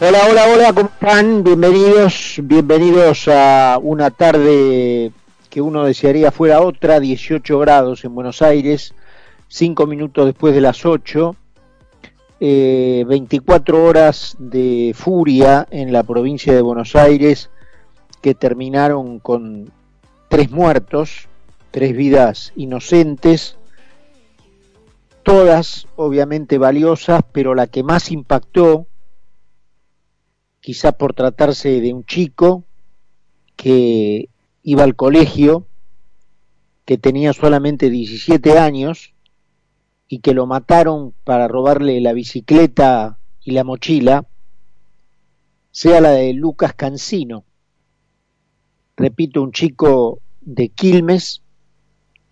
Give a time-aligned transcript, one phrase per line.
[0.00, 1.42] Hola, hola, hola, ¿cómo están?
[1.42, 5.10] Bienvenidos, bienvenidos a una tarde
[5.50, 8.94] que uno desearía fuera otra, 18 grados en Buenos Aires,
[9.48, 11.34] 5 minutos después de las 8,
[12.38, 17.50] 24 eh, horas de furia en la provincia de Buenos Aires
[18.22, 19.72] que terminaron con
[20.28, 21.28] tres muertos,
[21.70, 23.57] tres vidas inocentes,
[25.28, 28.86] todas obviamente valiosas, pero la que más impactó
[30.60, 32.64] quizá por tratarse de un chico
[33.54, 34.30] que
[34.62, 35.66] iba al colegio,
[36.86, 39.12] que tenía solamente 17 años
[40.08, 44.24] y que lo mataron para robarle la bicicleta y la mochila,
[45.70, 47.44] sea la de Lucas Cancino.
[48.96, 51.42] Repito, un chico de Quilmes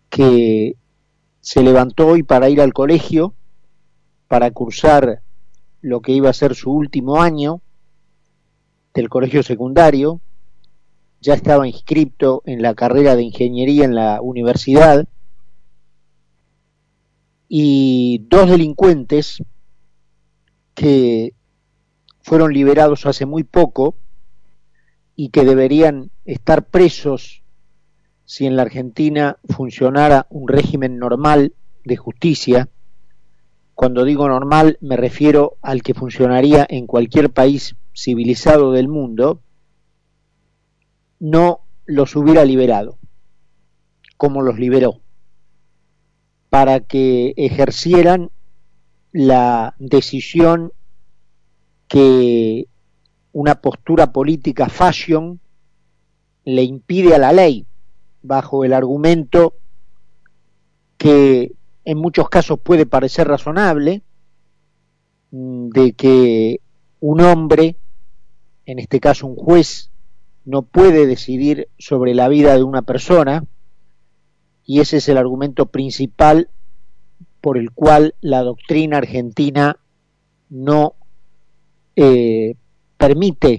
[0.08, 0.76] que
[1.46, 3.32] se levantó hoy para ir al colegio,
[4.26, 5.22] para cursar
[5.80, 7.62] lo que iba a ser su último año,
[8.92, 10.20] del colegio secundario,
[11.20, 15.06] ya estaba inscrito en la carrera de ingeniería en la universidad.
[17.46, 19.44] Y dos delincuentes
[20.74, 21.32] que
[22.22, 23.94] fueron liberados hace muy poco
[25.14, 27.44] y que deberían estar presos
[28.26, 32.68] si en la Argentina funcionara un régimen normal de justicia.
[33.74, 39.40] Cuando digo normal me refiero al que funcionaría en cualquier país civilizado del mundo
[41.20, 42.98] no los hubiera liberado,
[44.16, 45.00] como los liberó,
[46.50, 48.30] para que ejercieran
[49.12, 50.72] la decisión
[51.88, 52.66] que
[53.32, 55.40] una postura política fashion
[56.44, 57.66] le impide a la ley,
[58.26, 59.54] bajo el argumento
[60.98, 61.52] que
[61.84, 64.02] en muchos casos puede parecer razonable,
[65.30, 66.60] de que
[67.00, 67.76] un hombre
[68.66, 69.90] en este caso un juez
[70.44, 73.44] no puede decidir sobre la vida de una persona
[74.64, 76.50] y ese es el argumento principal
[77.40, 79.78] por el cual la doctrina argentina
[80.50, 80.94] no
[81.94, 82.56] eh,
[82.96, 83.58] permite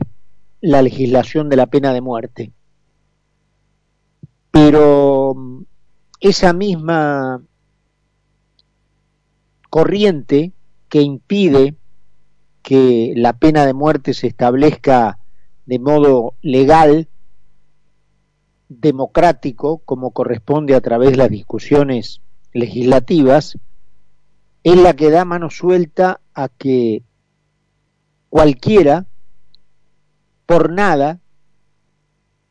[0.60, 2.52] la legislación de la pena de muerte.
[4.60, 5.62] Pero mm,
[6.20, 7.44] esa misma
[9.70, 10.52] corriente
[10.90, 11.76] que impide
[12.64, 15.20] que la pena de muerte se establezca
[15.68, 17.08] de modo legal,
[18.68, 23.60] democrático, como corresponde a través de las discusiones legislativas,
[24.64, 27.04] es la que da mano suelta a que
[28.30, 29.06] cualquiera,
[30.48, 31.20] por nada,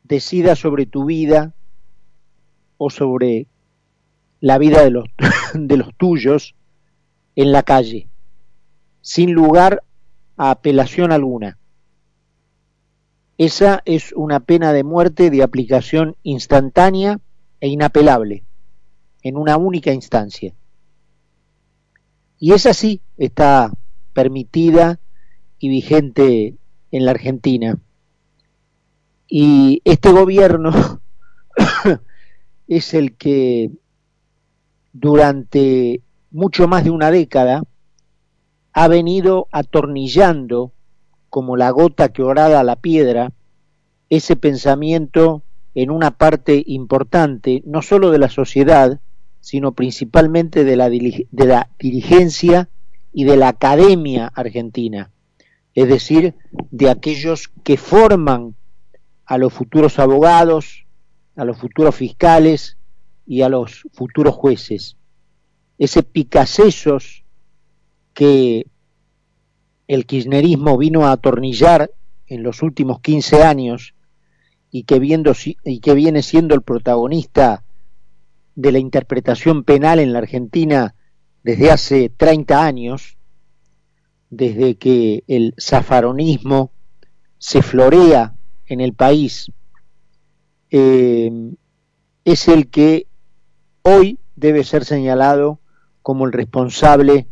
[0.03, 1.53] decida sobre tu vida
[2.77, 3.47] o sobre
[4.39, 5.05] la vida de los,
[5.53, 6.55] de los tuyos
[7.35, 8.07] en la calle,
[9.01, 9.83] sin lugar
[10.37, 11.57] a apelación alguna.
[13.37, 17.19] Esa es una pena de muerte de aplicación instantánea
[17.59, 18.43] e inapelable,
[19.21, 20.53] en una única instancia.
[22.39, 23.71] Y esa sí está
[24.13, 24.99] permitida
[25.59, 26.55] y vigente
[26.91, 27.79] en la Argentina.
[29.27, 30.71] Y este gobierno
[32.67, 33.71] es el que
[34.93, 36.01] durante
[36.31, 37.63] mucho más de una década
[38.73, 40.71] ha venido atornillando
[41.29, 43.31] como la gota que orada la piedra
[44.09, 45.43] ese pensamiento
[45.75, 48.99] en una parte importante, no sólo de la sociedad,
[49.41, 52.69] sino principalmente de la, de la dirigencia
[53.13, 55.11] y de la academia argentina,
[55.75, 56.35] es decir,
[56.71, 58.55] de aquellos que forman
[59.25, 60.86] a los futuros abogados,
[61.37, 62.77] a los futuros fiscales
[63.25, 64.97] y a los futuros jueces.
[65.77, 67.23] Ese picasesos
[68.13, 68.65] que
[69.87, 71.91] el kirchnerismo vino a atornillar
[72.25, 73.93] en los últimos 15 años
[74.71, 75.33] y que, viendo,
[75.63, 77.63] y que viene siendo el protagonista
[78.55, 80.95] de la interpretación penal en la Argentina
[81.43, 83.17] desde hace 30 años,
[84.29, 86.71] desde que el zafaronismo
[87.37, 88.35] se florea
[88.65, 89.51] en el país,
[90.71, 91.31] eh,
[92.25, 93.07] es el que
[93.81, 95.59] hoy debe ser señalado
[96.01, 97.27] como el responsable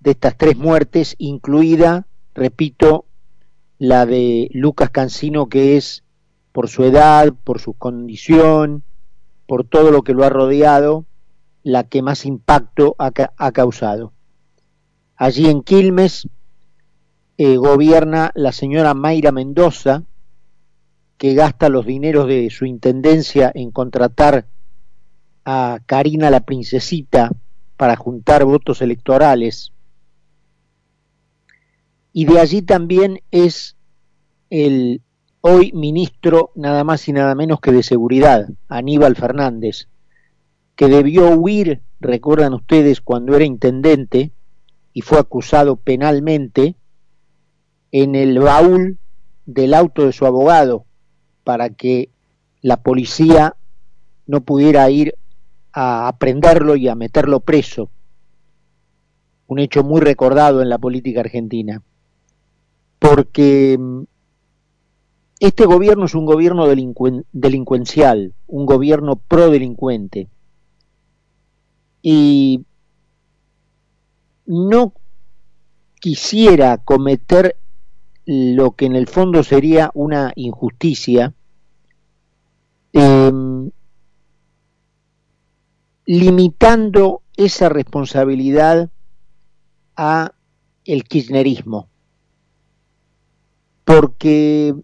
[0.00, 3.04] de estas tres muertes, incluida, repito,
[3.78, 6.04] la de Lucas Cancino, que es
[6.52, 8.82] por su edad, por su condición,
[9.46, 11.06] por todo lo que lo ha rodeado,
[11.62, 14.12] la que más impacto ha, causado.
[15.16, 16.28] Allí en Quilmes
[17.36, 20.04] eh, gobierna la señora Mayra Mendoza,
[21.20, 24.46] que gasta los dineros de su intendencia en contratar
[25.44, 27.30] a Karina la princesita
[27.76, 29.74] para juntar votos electorales.
[32.14, 33.76] Y de allí también es
[34.48, 35.02] el
[35.42, 39.88] hoy ministro nada más y nada menos que de seguridad, Aníbal Fernández,
[40.74, 44.32] que debió huir, recuerdan ustedes, cuando era intendente
[44.94, 46.76] y fue acusado penalmente
[47.92, 48.96] en el baúl
[49.44, 50.86] del auto de su abogado
[51.50, 52.10] para que
[52.62, 53.56] la policía
[54.28, 55.16] no pudiera ir
[55.72, 57.90] a aprenderlo y a meterlo preso.
[59.48, 61.82] Un hecho muy recordado en la política argentina.
[63.00, 64.02] Porque mm,
[65.40, 66.68] este gobierno es un gobierno
[67.32, 70.28] delincuencial, un gobierno pro delincuente.
[72.00, 72.64] Y
[74.46, 74.92] no
[75.98, 77.56] quisiera cometer
[78.24, 81.34] lo que en el fondo sería una injusticia,
[82.92, 83.70] em,
[86.06, 88.90] limitando esa responsabilidad
[89.96, 90.32] a
[90.84, 91.88] el kirchnerismo.
[93.84, 94.74] Porque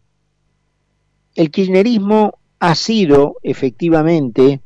[1.34, 4.62] el kirchnerismo ha sido efectivamente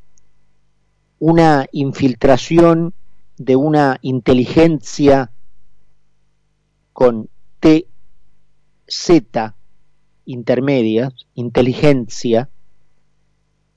[1.19, 2.95] una infiltración
[3.37, 5.33] de una inteligencia
[6.93, 7.29] con
[7.59, 7.89] T
[8.87, 9.57] Z
[10.25, 12.51] intermedias, inteligencia,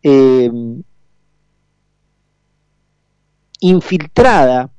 [0.03, 0.83] em,
[3.59, 4.71] infiltrada,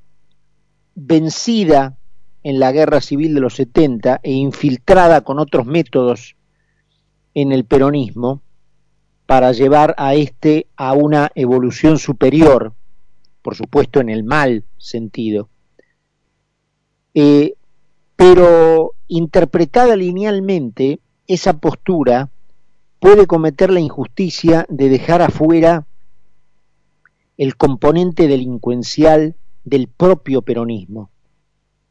[0.95, 1.97] vencida
[2.43, 6.37] en la guerra civil de los 70 e infiltrada con otros métodos
[7.33, 8.43] en el peronismo
[9.27, 12.75] para llevar a este a una evolución superior,
[13.43, 15.49] por supuesto en el mal sentido.
[17.15, 17.55] Eh,
[18.17, 22.29] pero interpretada linealmente, esa postura
[23.05, 25.87] puede cometer la injusticia de dejar afuera
[27.37, 31.11] el componente delincuencial del propio peronismo,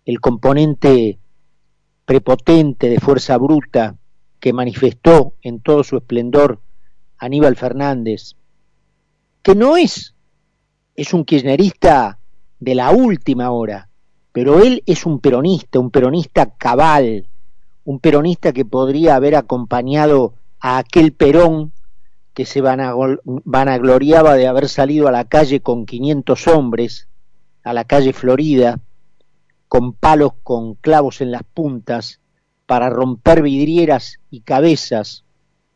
[0.06, 1.20] el componente
[2.06, 3.96] prepotente de fuerza bruta
[4.40, 6.62] que manifestó en todo su esplendor
[7.20, 8.34] Aníbal Fernández,
[9.44, 10.16] que no es,
[10.96, 12.18] es un kirchnerista
[12.60, 13.88] de la última hora,
[14.32, 17.28] pero él es un peronista, un peronista cabal,
[17.84, 20.34] un peronista que podría haber acompañado
[20.64, 21.74] a aquel Perón
[22.34, 27.10] que se vanagloriaba de haber salido a la calle con 500 hombres,
[27.66, 28.80] a la calle Florida,
[29.68, 32.22] con palos con clavos en las puntas,
[32.66, 35.26] para romper vidrieras y cabezas,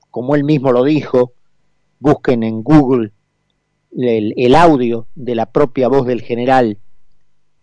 [0.10, 1.34] como él mismo lo dijo,
[2.00, 3.12] busquen en Google
[3.92, 6.78] el, el audio de la propia voz del general,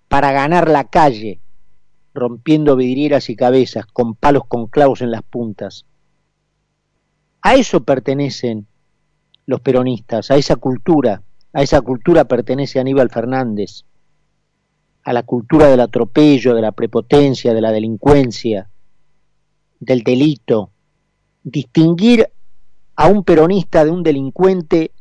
[0.09, 1.41] para ganar la calle,
[2.13, 5.87] rompiendo vidrieras y cabezas, con palos con clavos en las puntas.
[7.45, 8.67] A eso pertenecen
[9.45, 13.85] los peronistas, a esa cultura, a esa cultura pertenece Aníbal Fernández,
[15.05, 18.71] a la cultura del atropello, de la prepotencia, de la delincuencia,
[19.79, 20.73] del delito.
[21.43, 22.33] Distinguir
[22.97, 24.93] a un peronista de un delincuente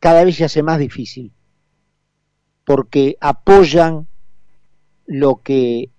[0.00, 1.32] cada vez se hace más difícil
[2.64, 4.08] porque apoyan
[5.06, 5.90] lo que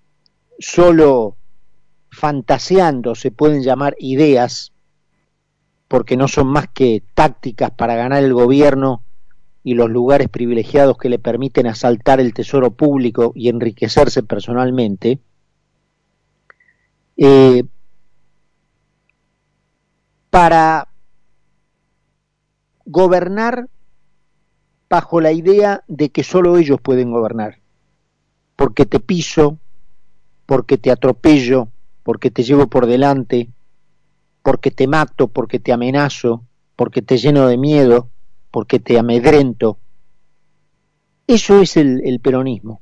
[0.60, 1.38] solo
[2.12, 4.73] fantaseando se pueden llamar ideas,
[5.94, 9.04] porque no son más que tácticas para ganar el gobierno
[9.64, 15.20] y los lugares privilegiados que le permiten asaltar el tesoro público y enriquecerse personalmente,
[17.16, 17.66] eh,
[20.32, 20.88] para
[22.88, 23.70] gobernar
[24.90, 27.60] bajo la idea de que solo ellos pueden gobernar,
[28.56, 29.60] porque te piso,
[30.48, 31.68] porque te atropello,
[32.02, 33.50] porque te llevo por delante,
[34.44, 36.44] porque te mato, porque te amenazo,
[36.76, 38.10] porque te lleno de miedo,
[38.52, 39.80] porque te amedrento.
[41.26, 42.82] Eso es el, peronismo.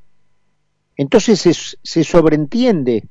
[0.98, 3.08] Entonces se, sobreentiende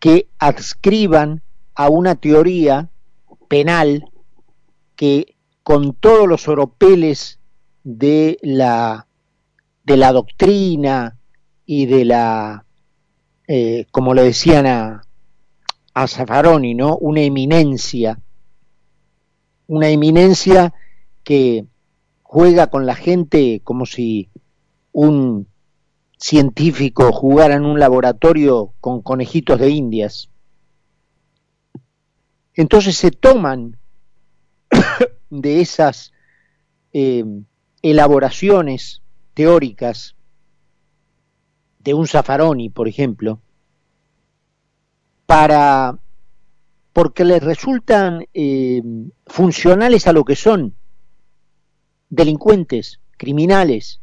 [0.00, 1.42] que adscriban
[1.74, 2.90] a una teoría
[3.48, 4.10] penal
[4.96, 7.38] que con todos los oropeles
[7.84, 9.06] de la,
[9.84, 11.18] de la doctrina
[11.64, 12.66] y de la,
[13.46, 15.05] eh, como le decían a,
[15.96, 16.98] a Zaffaroni, ¿no?
[16.98, 18.20] Una eminencia,
[19.66, 20.74] una eminencia
[21.24, 21.64] que
[22.22, 24.28] juega con la gente como si
[24.92, 25.48] un
[26.18, 30.28] científico jugara en un laboratorio con conejitos de indias.
[32.52, 33.78] Entonces se toman
[35.30, 36.12] de esas
[36.92, 37.24] eh,
[37.80, 39.00] elaboraciones
[39.32, 40.14] teóricas
[41.78, 43.40] de un Zaffaroni, por ejemplo,
[45.26, 45.98] para
[46.92, 48.82] porque les resultan eh,
[49.26, 50.74] funcionales a lo que son
[52.08, 54.00] delincuentes, criminales,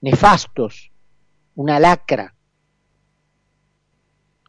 [0.00, 0.90] nefastos,
[1.54, 2.34] una lacra.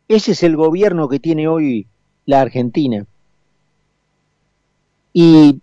[0.08, 1.88] Ese es el gobierno que tiene hoy
[2.26, 3.06] la Argentina.
[5.14, 5.62] Y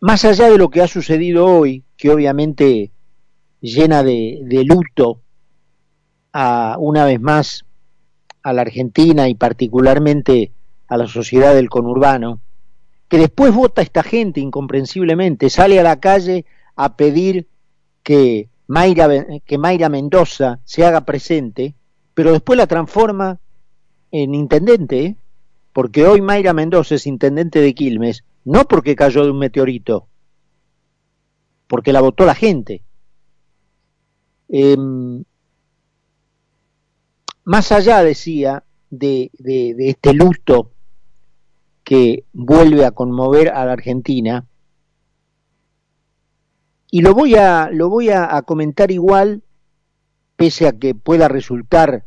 [0.00, 2.90] más allá de lo que ha sucedido hoy, que obviamente
[3.60, 5.20] llena de, luto
[6.32, 7.64] a una vez más
[8.42, 10.52] a la Argentina y particularmente
[10.88, 12.40] a la sociedad del conurbano,
[13.08, 16.44] que después vota esta gente incomprensiblemente, sale a la calle
[16.76, 17.48] a pedir
[18.02, 19.08] que Mayra,
[19.44, 21.74] que Mayra Mendoza se haga presente,
[22.14, 23.40] pero después la transforma
[24.10, 25.16] en intendente, ¿eh?
[25.72, 30.06] porque hoy Mayra Mendoza es intendente de Quilmes, no porque cayó de un meteorito,
[31.66, 32.82] porque la votó la gente.
[34.48, 35.24] Em,
[37.44, 39.30] más allá, decía, de,
[39.78, 40.72] este luto
[41.84, 44.46] que vuelve a conmover a la Argentina,
[46.90, 49.42] y lo voy a, lo voy a, comentar igual,
[50.36, 52.04] pese a que pueda resultar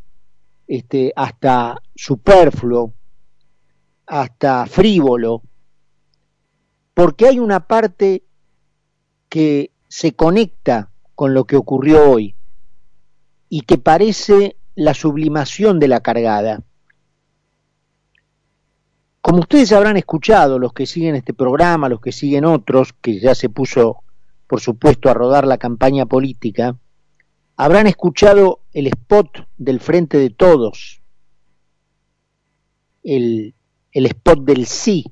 [0.67, 2.93] este, hasta superfluo,
[4.05, 5.41] hasta frívolo,
[6.93, 8.23] porque hay una parte
[9.29, 12.35] que se conecta con lo que ocurrió hoy
[13.49, 16.63] y que parece la sublimación de la cargada.
[19.21, 23.35] Como ustedes habrán escuchado, los que siguen este programa, los que siguen otros, que ya
[23.35, 24.03] se puso,
[24.47, 26.77] por supuesto, a rodar la campaña política,
[27.55, 31.01] habrán escuchado el spot del Frente de Todos,
[33.03, 33.55] el,
[33.91, 35.05] el spot del sí.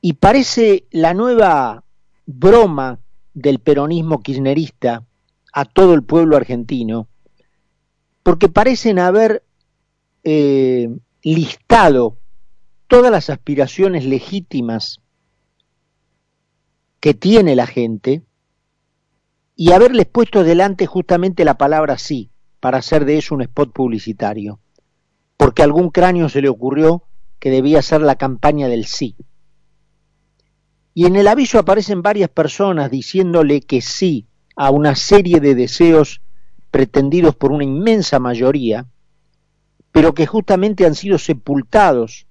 [0.00, 1.84] Y parece la nueva
[2.24, 3.00] broma
[3.34, 5.04] del peronismo kirchnerista
[5.52, 7.08] a todo el pueblo argentino,
[8.22, 9.42] porque parecen haber
[10.24, 10.88] eh,
[11.22, 12.18] listado
[12.86, 15.00] todas las aspiraciones legítimas
[17.00, 18.22] que tiene la gente
[19.56, 24.60] y haberles puesto delante justamente la palabra sí para hacer de eso un spot publicitario,
[25.36, 27.04] porque a algún cráneo se le ocurrió
[27.38, 29.16] que debía ser la campaña del sí.
[30.92, 36.20] Y en el aviso aparecen varias personas diciéndole que sí a una serie de deseos
[36.70, 38.86] pretendidos por una inmensa mayoría,
[39.92, 42.26] pero que justamente han sido sepultados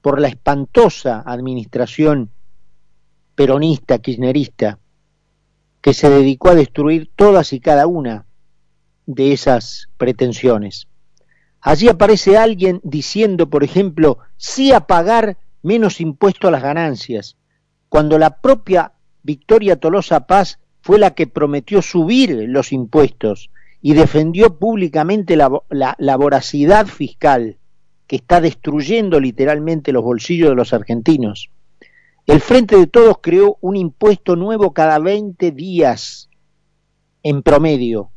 [0.00, 2.30] por la espantosa administración
[3.34, 4.78] peronista, kirchnerista,
[5.80, 8.26] que se dedicó a destruir todas y cada una
[9.06, 10.86] de esas pretensiones.
[11.60, 17.36] Allí aparece alguien diciendo, por ejemplo, sí a pagar menos impuesto a las ganancias,
[17.88, 23.50] cuando la propia Victoria Tolosa Paz fue la que prometió subir los impuestos
[23.82, 27.58] y defendió públicamente la, voracidad fiscal
[28.06, 31.50] que está destruyendo literalmente los bolsillos de los argentinos.
[32.26, 36.30] El Frente de Todos creó un impuesto nuevo cada 20 días
[37.24, 38.10] en promedio,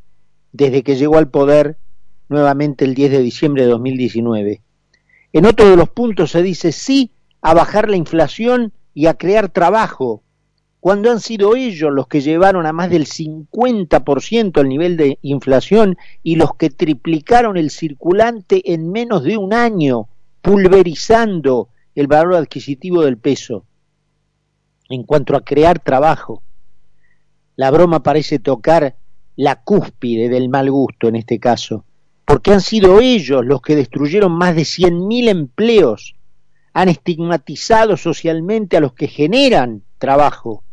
[0.52, 1.80] desde que llegó al poder
[2.30, 4.62] nuevamente el 10 de diciembre de 2019.
[5.34, 9.50] En otro de los puntos se dice sí a bajar la inflación y a crear
[9.50, 10.22] trabajo,
[10.86, 15.98] cuando han sido ellos los que llevaron a más del 50% el nivel de inflación
[16.22, 20.10] y los que triplicaron el circulante en menos de un año,
[20.44, 23.66] pulverizando el valor adquisitivo del peso.
[24.88, 26.44] En cuanto a crear trabajo,
[27.56, 28.96] la broma parece tocar
[29.36, 31.84] la cúspide del mal gusto en este caso,
[32.26, 36.16] porque han sido ellos los que destruyeron más de 100.000 empleos
[36.74, 40.65] han estigmatizado socialmente a los que generan trabajo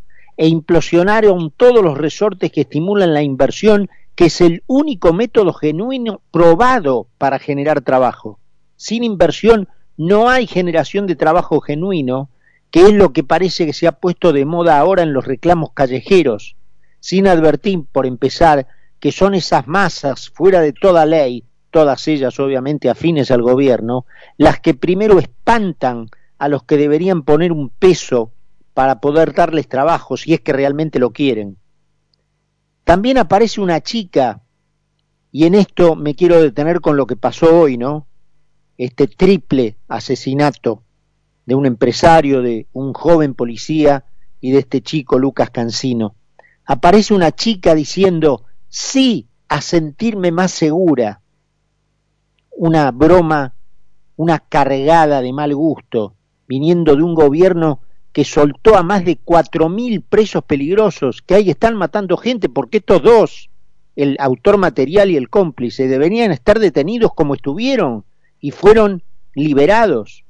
[0.43, 6.21] e implosionaron todos los resortes que estimulan la inversión, que es el único método genuino
[6.33, 8.41] probado para generar trabajo.
[8.75, 12.29] Sin inversión no hay generación de trabajo genuino,
[12.73, 15.75] que es lo que parece que se ha puesto de moda ahora en los reclamos
[15.75, 16.57] callejeros,
[16.99, 18.67] sin advertir, por empezar,
[18.99, 24.07] que son esas masas fuera de toda ley todas ellas obviamente afines al gobierno,
[24.39, 28.33] las que primero espantan a los que deberían poner un peso
[28.75, 31.57] para poder darles trabajo si es que realmente lo quieren.
[32.85, 34.43] También aparece una chica,
[35.31, 38.07] y en esto me quiero detener con lo que pasó hoy, ¿no?
[38.76, 40.83] Este triple asesinato
[41.47, 44.05] de un empresario, de un joven policía
[44.41, 46.14] y de este chico Lucas Cancino.
[46.64, 51.23] Aparece una chica diciendo, sí, a sentirme más segura
[52.62, 53.55] una broma,
[54.17, 56.14] una cargada de mal gusto,
[56.47, 57.81] viniendo de un gobierno
[58.12, 62.78] que soltó a más de cuatro mil presos peligrosos, que ahí están matando gente, porque
[62.78, 63.50] estos dos,
[63.97, 68.04] el autor material y el cómplice, deberían estar detenidos como estuvieron
[68.40, 69.02] y fueron
[69.35, 70.25] liberados.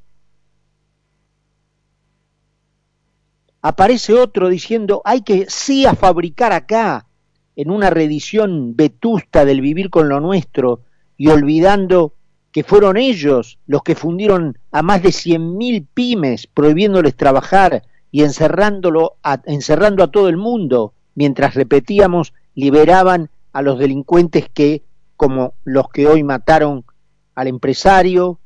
[3.62, 7.06] aparece otro diciendo hay que sí a fabricar acá,
[7.54, 10.80] en una reedición vetusta del vivir con lo nuestro
[11.16, 12.14] y olvidando
[12.52, 19.16] que fueron ellos los que fundieron a más de 100.000 pymes prohibiéndoles trabajar y encerrándolo
[19.46, 24.82] encerrando a todo el mundo mientras repetíamos liberaban a los delincuentes que
[25.16, 26.84] como los que hoy mataron
[27.34, 28.38] al empresario,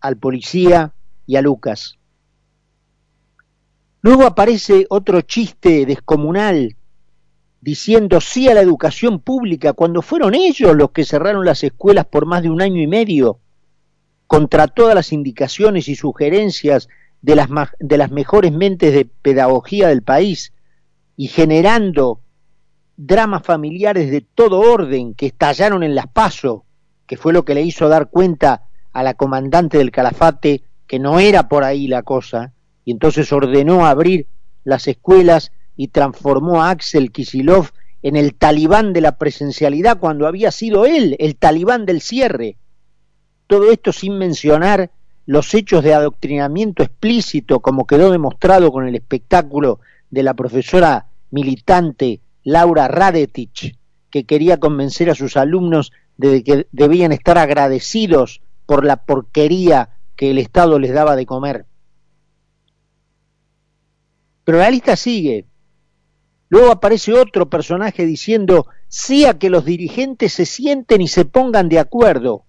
[0.00, 0.92] al policía
[1.26, 1.98] y a Lucas.
[4.02, 6.76] Luego aparece otro chiste descomunal
[7.60, 12.24] diciendo sí a la educación pública cuando fueron ellos los que cerraron las escuelas por
[12.24, 13.40] más de un año y medio,
[14.28, 16.88] contra todas las indicaciones y sugerencias
[17.22, 17.48] de las,
[17.80, 20.52] de las mejores mentes de pedagogía del país
[21.16, 22.20] y generando
[22.96, 26.62] dramas familiares de todo orden que estallaron en las pasos,
[27.06, 31.18] que fue lo que le hizo dar cuenta a la comandante del calafate que no
[31.20, 32.52] era por ahí la cosa,
[32.84, 34.26] y entonces ordenó abrir
[34.64, 37.70] las escuelas y transformó a Axel Kisilov
[38.02, 42.56] en el talibán de la presencialidad cuando había sido él el talibán del cierre.
[43.48, 44.90] Todo esto sin mencionar
[45.26, 52.20] los hechos de adoctrinamiento explícito, como quedó demostrado con el espectáculo de la profesora militante
[52.44, 53.76] Laura Radetich,
[54.10, 60.30] que quería convencer a sus alumnos de que debían estar agradecidos por la porquería que
[60.30, 61.64] el Estado les daba de comer.
[64.44, 65.46] Pero la lista sigue.
[66.50, 71.70] Luego aparece otro personaje diciendo sí a que los dirigentes se sienten y se pongan
[71.70, 72.44] de acuerdo.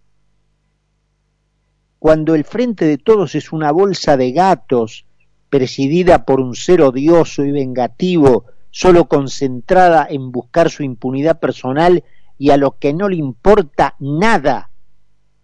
[1.99, 5.05] Cuando el frente de todos es una bolsa de gatos
[5.49, 12.03] presidida por un ser odioso y vengativo solo concentrada en buscar su impunidad personal
[12.37, 14.71] y a lo que no le importa nada,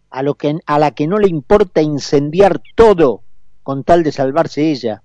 [0.10, 3.24] a, lo que, a la que no le importa incendiar todo
[3.64, 5.04] con tal de salvarse ella.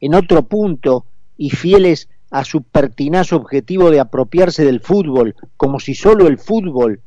[0.00, 1.06] En otro punto,
[1.36, 7.02] y fieles a su pertinaz objetivo de apropiarse del fútbol, como si solo el fútbol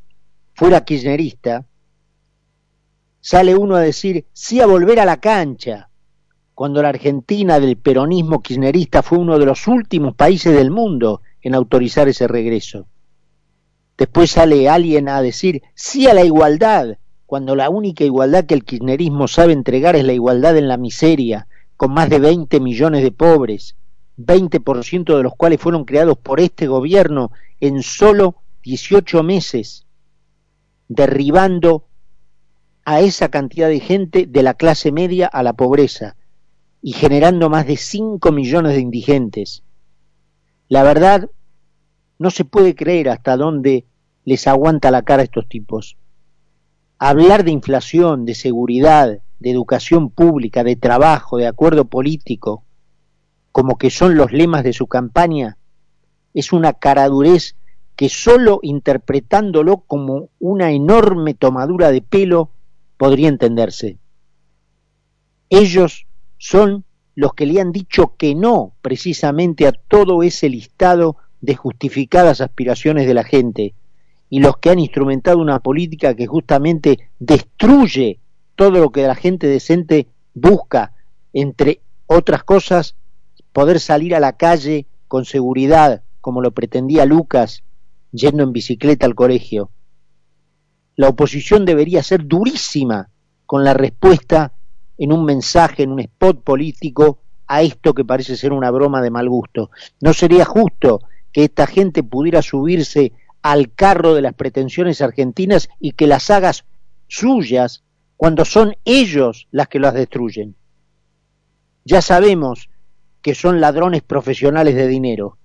[0.54, 1.66] fuera kirchnerista,
[3.26, 5.90] sale uno a decir sí a volver a la cancha,
[6.54, 11.56] cuando la Argentina del peronismo kirchnerista fue uno de los últimos países del mundo en
[11.56, 12.86] autorizar ese regreso.
[13.98, 18.64] Después sale alguien a decir sí a la igualdad, cuando la única igualdad que el
[18.64, 23.12] kirchnerismo sabe entregar es la igualdad en la miseria, con más de 20 millones de
[23.12, 23.76] pobres,
[24.20, 29.88] 20% de los cuales fueron creados por este gobierno en solo 18 meses,
[30.88, 31.86] derribando
[32.86, 36.16] a esa cantidad de gente de la clase media a la pobreza,
[36.82, 39.64] y generando más de 5 millones de indigentes.
[40.70, 41.30] La verdad,
[42.20, 43.86] no se puede creer hasta dónde
[44.24, 45.98] les aguanta la cara a estos tipos.
[47.00, 52.64] Hablar de inflación, de seguridad, de educación pública, de trabajo, de acuerdo político,
[53.52, 55.58] como que son los lemas de su campaña,
[56.36, 57.56] es una caradurez
[57.96, 62.52] que solo interpretándolo como una enorme tomadura de pelo
[62.98, 63.98] podría entenderse.
[65.50, 71.56] Ellos son los que le han dicho que no precisamente a todo ese listado de
[71.56, 73.74] justificadas aspiraciones de la gente
[74.30, 78.20] y los que han instrumentado una política que justamente destruye
[78.56, 80.94] todo lo que la gente decente busca,
[81.34, 82.96] entre otras cosas,
[83.54, 87.64] poder salir a la calle con seguridad, como lo pretendía Lucas,
[88.12, 89.70] yendo en bicicleta al colegio.
[90.96, 93.10] La oposición debería ser durísima
[93.46, 94.54] con la respuesta
[94.98, 99.12] en un mensaje, en un spot político, a esto que parece ser una broma de
[99.12, 99.70] mal gusto.
[100.02, 105.92] No sería justo que esta gente pudiera subirse al carro de las pretensiones argentinas y
[105.92, 106.66] que las hagas
[107.08, 107.84] suyas
[108.18, 110.56] cuando son ellos las que las destruyen.
[111.84, 112.70] Ya sabemos
[113.22, 115.38] que son ladrones profesionales de dinero,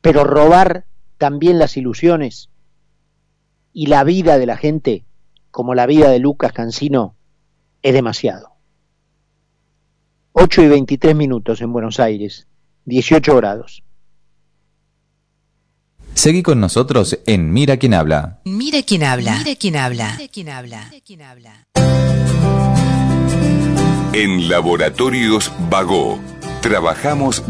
[0.00, 0.86] pero robar
[1.18, 2.48] también las ilusiones
[3.72, 5.04] y la vida de la gente
[5.50, 7.14] como la vida de Lucas Cancino
[7.82, 8.52] es demasiado.
[10.32, 12.46] 8 y 23 minutos en Buenos Aires,
[12.86, 13.82] 18 grados.
[16.14, 18.40] Seguí con nosotros en Mira quién habla.
[18.44, 19.38] Mira quién habla.
[19.38, 20.16] Mira quién habla.
[20.18, 20.28] Mira
[21.04, 21.66] quién habla.
[24.14, 26.18] En Laboratorios Vago,
[26.60, 27.42] trabajamos